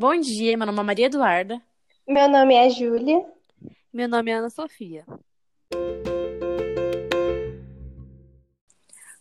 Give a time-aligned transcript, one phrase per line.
[0.00, 1.60] Bom dia, meu nome é Maria Eduarda.
[2.08, 3.22] Meu nome é Júlia.
[3.92, 5.04] Meu nome é Ana Sofia.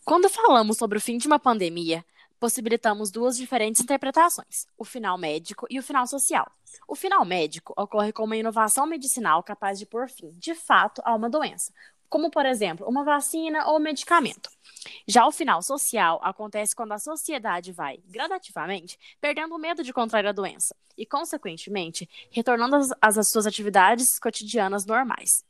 [0.05, 2.05] Quando falamos sobre o fim de uma pandemia,
[2.39, 6.50] possibilitamos duas diferentes interpretações: o final médico e o final social.
[6.88, 11.14] O final médico ocorre como uma inovação medicinal capaz de pôr fim, de fato, a
[11.14, 11.73] uma doença,
[12.10, 14.50] como, por exemplo, uma vacina ou medicamento.
[15.08, 20.26] Já o final social acontece quando a sociedade vai, gradativamente, perdendo o medo de contrair
[20.26, 25.44] a doença e, consequentemente, retornando às, às suas atividades cotidianas normais.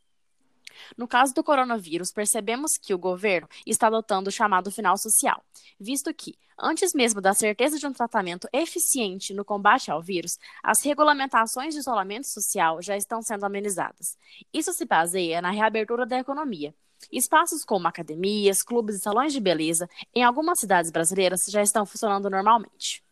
[0.97, 5.43] No caso do coronavírus, percebemos que o governo está adotando o chamado final social,
[5.79, 10.81] visto que, antes mesmo da certeza de um tratamento eficiente no combate ao vírus, as
[10.83, 14.17] regulamentações de isolamento social já estão sendo amenizadas.
[14.53, 16.73] Isso se baseia na reabertura da economia.
[17.11, 22.29] Espaços como academias, clubes e salões de beleza, em algumas cidades brasileiras, já estão funcionando
[22.29, 23.03] normalmente.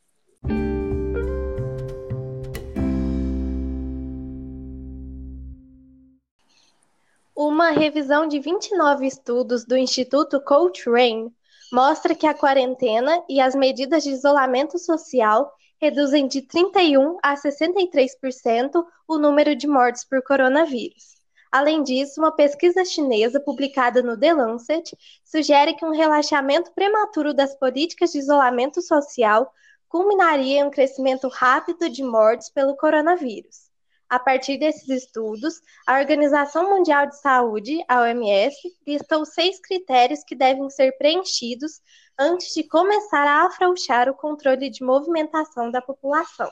[7.68, 11.30] Uma revisão de 29 estudos do Instituto Cochrane
[11.70, 18.86] mostra que a quarentena e as medidas de isolamento social reduzem de 31 a 63%
[19.06, 21.18] o número de mortes por coronavírus.
[21.52, 27.54] Além disso, uma pesquisa chinesa publicada no The Lancet sugere que um relaxamento prematuro das
[27.54, 29.52] políticas de isolamento social
[29.90, 33.67] culminaria em um crescimento rápido de mortes pelo coronavírus.
[34.10, 38.56] A partir desses estudos, a Organização Mundial de Saúde, a OMS,
[38.88, 41.82] listou seis critérios que devem ser preenchidos
[42.18, 46.50] antes de começar a afrouxar o controle de movimentação da população.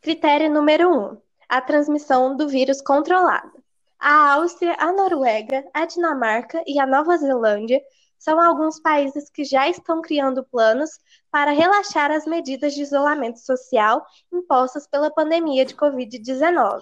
[0.00, 3.52] Critério número 1: um, a transmissão do vírus controlada.
[3.98, 7.80] A Áustria, a Noruega, a Dinamarca e a Nova Zelândia
[8.24, 10.98] são alguns países que já estão criando planos
[11.30, 16.80] para relaxar as medidas de isolamento social impostas pela pandemia de Covid-19.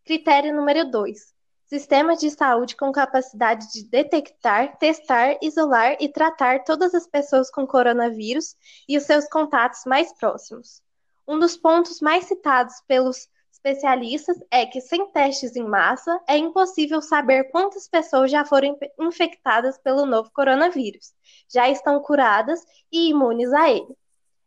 [0.05, 1.35] Critério número 2.
[1.65, 7.67] Sistemas de saúde com capacidade de detectar, testar, isolar e tratar todas as pessoas com
[7.67, 8.55] coronavírus
[8.89, 10.83] e os seus contatos mais próximos.
[11.27, 17.01] Um dos pontos mais citados pelos especialistas é que, sem testes em massa, é impossível
[17.01, 21.15] saber quantas pessoas já foram infectadas pelo novo coronavírus,
[21.51, 22.61] já estão curadas
[22.93, 23.97] e imunes a ele.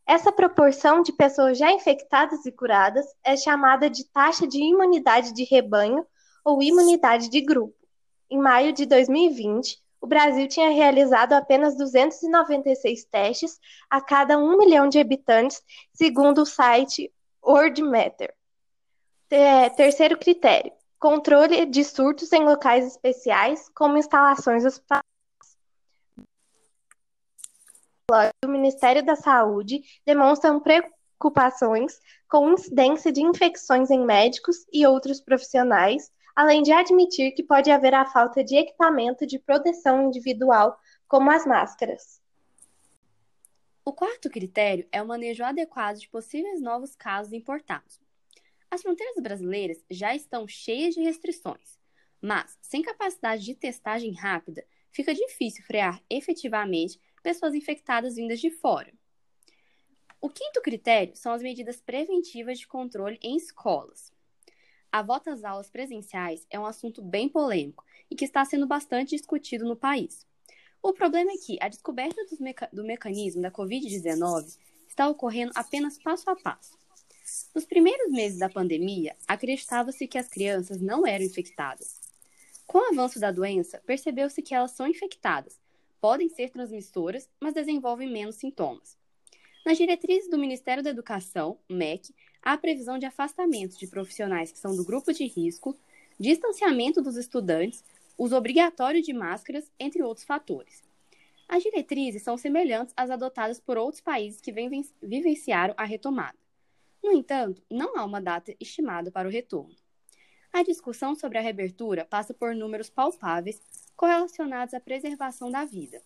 [0.08, 5.44] Essa proporção de pessoas já infectadas e curadas é chamada de taxa de imunidade de
[5.44, 6.08] rebanho
[6.46, 7.76] ou imunidade de grupo.
[8.30, 13.60] Em maio de 2020, o Brasil tinha realizado apenas 296 testes
[13.90, 15.62] a cada 1 milhão de habitantes,
[15.94, 17.12] segundo o site
[17.46, 18.34] WorldMatter.
[19.76, 25.17] Terceiro critério: controle de surtos em locais especiais, como instalações hospitalares.
[28.42, 36.10] Do Ministério da Saúde demonstram preocupações com incidência de infecções em médicos e outros profissionais,
[36.34, 41.46] além de admitir que pode haver a falta de equipamento de proteção individual, como as
[41.46, 42.22] máscaras.
[43.84, 48.00] O quarto critério é o manejo adequado de possíveis novos casos importados.
[48.72, 51.78] As fronteiras brasileiras já estão cheias de restrições,
[52.22, 58.90] mas sem capacidade de testagem rápida, fica difícil frear efetivamente pessoas infectadas vindas de fora.
[60.22, 64.14] O quinto critério são as medidas preventivas de controle em escolas.
[64.90, 69.10] A volta às aulas presenciais é um assunto bem polêmico e que está sendo bastante
[69.10, 70.26] discutido no país.
[70.82, 76.30] O problema é que a descoberta meca do mecanismo da Covid-19 está ocorrendo apenas passo
[76.30, 76.78] a passo.
[77.54, 82.00] Nos primeiros meses da pandemia, acreditava-se que as crianças não eram infectadas.
[82.66, 85.60] Com o avanço da doença, percebeu-se que elas são infectadas,
[86.00, 88.98] podem ser transmissoras, mas desenvolvem menos sintomas.
[89.66, 94.76] Nas diretrizes do Ministério da Educação, MEC, há previsão de afastamento de profissionais que são
[94.76, 95.78] do grupo de risco,
[96.20, 97.84] distanciamento dos estudantes,
[98.18, 100.82] uso obrigatório de máscaras, entre outros fatores.
[101.50, 104.54] As diretrizes são semelhantes às adotadas por outros países que
[105.02, 106.38] vivenciaram a retomada.
[107.04, 109.76] No entanto, não há uma data estimada para o retorno.
[110.52, 113.62] A discussão sobre a reabertura passa por números palpáveis
[113.98, 116.02] correlacionados à preservação da vida.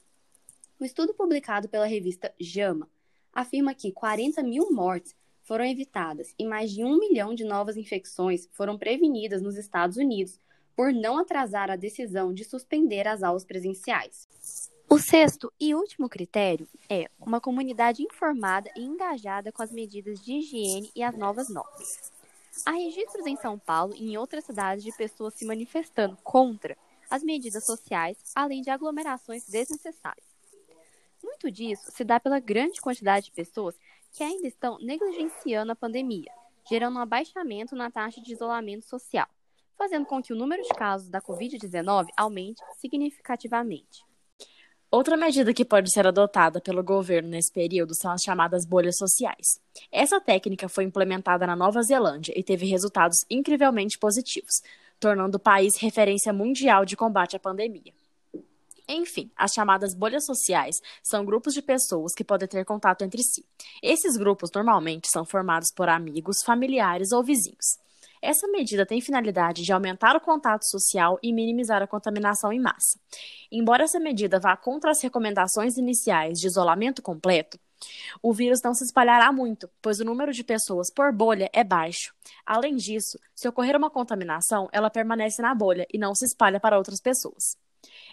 [0.79, 2.89] O estudo publicado pela revista JAMA
[3.33, 8.47] afirma que 40 mil mortes foram evitadas e mais de um milhão de novas infecções
[8.53, 10.39] foram prevenidas nos Estados Unidos
[10.75, 14.27] por não atrasar a decisão de suspender as aulas presenciais.
[14.89, 20.33] O sexto e último critério é uma comunidade informada e engajada com as medidas de
[20.33, 22.11] higiene e as novas normas.
[22.65, 26.77] Há registros em São Paulo e em outras cidades de pessoas se manifestando contra
[27.11, 30.25] as medidas sociais, além de aglomerações desnecessárias.
[31.21, 33.75] Muito disso se dá pela grande quantidade de pessoas
[34.13, 36.31] que ainda estão negligenciando a pandemia,
[36.69, 39.27] gerando um abaixamento na taxa de isolamento social,
[39.77, 44.03] fazendo com que o número de casos da Covid-19 aumente significativamente.
[44.89, 49.57] Outra medida que pode ser adotada pelo governo nesse período são as chamadas bolhas sociais.
[49.89, 54.61] Essa técnica foi implementada na Nova Zelândia e teve resultados incrivelmente positivos,
[55.01, 57.91] tornando o país referência mundial de combate à pandemia.
[58.87, 63.43] Enfim, as chamadas bolhas sociais são grupos de pessoas que podem ter contato entre si.
[63.81, 67.79] Esses grupos normalmente são formados por amigos, familiares ou vizinhos.
[68.21, 72.99] Essa medida tem finalidade de aumentar o contato social e minimizar a contaminação em massa.
[73.51, 77.57] Embora essa medida vá contra as recomendações iniciais de isolamento completo,
[78.21, 82.13] o vírus não se espalhará muito, pois o número de pessoas por bolha é baixo.
[82.45, 86.77] Além disso, se ocorrer uma contaminação, ela permanece na bolha e não se espalha para
[86.77, 87.57] outras pessoas.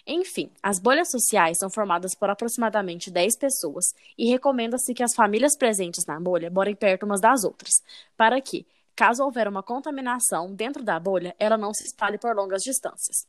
[0.05, 3.85] Enfim, as bolhas sociais são formadas por aproximadamente 10 pessoas
[4.17, 7.83] e recomenda-se que as famílias presentes na bolha morem perto umas das outras,
[8.17, 8.65] para que,
[8.99, 13.25] Caso houver uma contaminação dentro da bolha, ela não se espalhe por longas distâncias.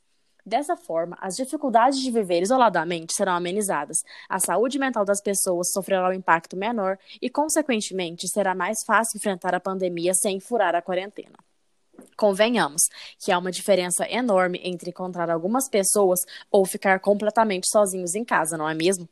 [0.51, 3.99] Dessa forma, as dificuldades de viver isoladamente serão amenizadas,
[4.29, 9.55] a saúde mental das pessoas sofrerá um impacto menor e, consequentemente, será mais fácil enfrentar
[9.55, 11.39] a pandemia sem furar a quarentena.
[12.17, 12.83] Convenhamos
[13.17, 16.19] que há uma diferença enorme entre encontrar algumas pessoas
[16.51, 19.09] ou ficar completamente sozinhos em casa, não é mesmo?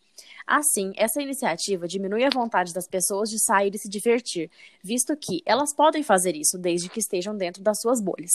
[0.49, 4.51] Assim, essa iniciativa diminui a vontade das pessoas de sair e se divertir,
[4.83, 8.31] visto que elas podem fazer isso desde que estejam dentro das suas bolhas.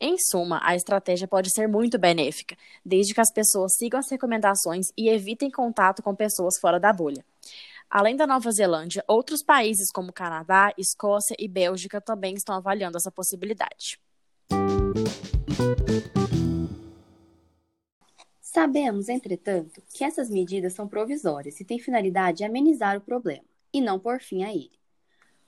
[0.00, 2.56] Em suma, a estratégia pode ser muito benéfica,
[2.86, 7.24] desde que as pessoas sigam as recomendações e evitem contato com pessoas fora da bolha.
[7.90, 13.10] Além da Nova Zelândia, outros países como Canadá, Escócia e Bélgica também estão avaliando essa
[13.10, 13.98] possibilidade.
[18.50, 23.78] Sabemos, entretanto, que essas medidas são provisórias e têm finalidade de amenizar o problema, e
[23.78, 24.72] não pôr fim a ele.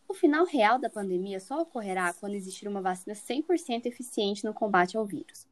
[0.07, 4.99] O final real da pandemia só ocorrerá quando existir uma vacina 100% eficiente no combate
[4.99, 5.49] ao vírus.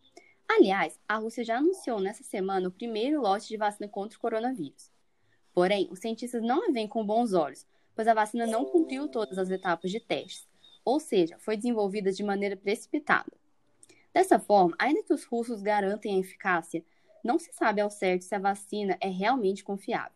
[0.47, 4.93] Aliás, a Rússia já anunciou nessa semana o primeiro lote de vacina contra o coronavírus.
[5.55, 9.39] Porém, os cientistas não a veem com bons olhos, pois a vacina não cumpriu todas
[9.39, 10.47] as etapas de testes,
[10.85, 13.33] ou seja, foi desenvolvida de maneira precipitada.
[14.12, 16.85] Dessa forma, ainda que os russos garantem a eficácia,
[17.25, 20.12] não se sabe ao certo se a vacina é realmente confiável.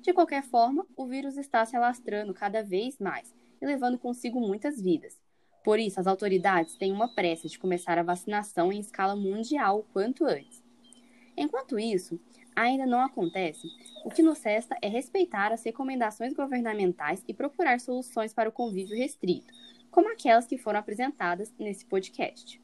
[0.00, 4.80] De qualquer forma, o vírus está se alastrando cada vez mais e levando consigo muitas
[4.80, 5.20] vidas.
[5.62, 9.92] Por isso, as autoridades têm uma pressa de começar a vacinação em escala mundial o
[9.92, 10.62] quanto antes.
[11.36, 12.18] Enquanto isso,
[12.56, 13.68] ainda não acontece,
[14.04, 18.96] o que nos resta é respeitar as recomendações governamentais e procurar soluções para o convívio
[18.96, 19.52] restrito,
[19.90, 22.60] como aquelas que foram apresentadas nesse podcast.